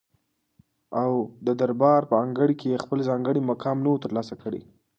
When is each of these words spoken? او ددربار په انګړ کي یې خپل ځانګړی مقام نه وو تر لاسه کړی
او 1.01 1.11
ددربار 1.45 2.01
په 2.09 2.15
انګړ 2.23 2.49
کي 2.59 2.67
یې 2.73 2.81
خپل 2.83 2.99
ځانګړی 3.09 3.41
مقام 3.51 3.77
نه 3.85 3.89
وو 3.89 4.01
تر 4.03 4.11
لاسه 4.17 4.33
کړی 4.41 4.61